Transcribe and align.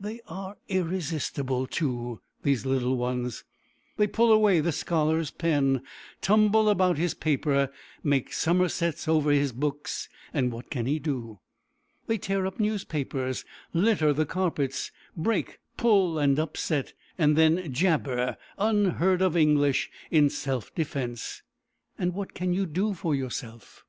They 0.00 0.20
are 0.26 0.58
irresistible, 0.66 1.68
too, 1.68 2.20
these 2.42 2.66
little 2.66 2.96
ones. 2.96 3.44
They 3.96 4.08
pull 4.08 4.32
away 4.32 4.58
the 4.58 4.72
scholar's 4.72 5.30
pen, 5.30 5.80
tumble 6.20 6.68
about 6.68 6.98
his 6.98 7.14
paper, 7.14 7.70
make 8.02 8.32
somersets 8.32 9.06
over 9.06 9.30
his 9.30 9.52
books; 9.52 10.08
and 10.34 10.50
what 10.50 10.70
can 10.70 10.86
he 10.86 10.98
do? 10.98 11.38
They 12.08 12.18
tear 12.18 12.46
up 12.46 12.58
newspapers, 12.58 13.44
litter 13.72 14.12
the 14.12 14.26
carpets, 14.26 14.90
break, 15.16 15.60
pull, 15.76 16.18
and 16.18 16.36
upset, 16.36 16.92
and 17.16 17.36
then 17.36 17.72
jabber 17.72 18.38
unheard 18.58 19.22
of 19.22 19.36
English 19.36 19.88
in 20.10 20.30
self 20.30 20.74
defense; 20.74 21.42
and 21.96 22.12
what 22.12 22.34
can 22.34 22.52
you 22.52 22.66
do 22.66 22.92
for 22.92 23.14
yourself? 23.14 23.84